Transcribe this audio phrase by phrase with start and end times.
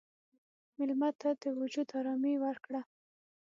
[0.77, 2.81] مېلمه ته د وجود ارامي ورکړه.